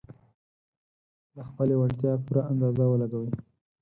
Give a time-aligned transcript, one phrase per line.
[1.35, 3.31] د خپلې وړتيا پوره اندازه ولګوي.